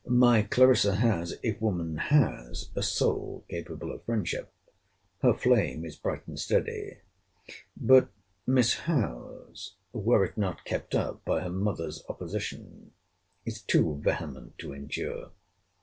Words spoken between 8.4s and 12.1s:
Miss Howe's, were it not kept up by her mother's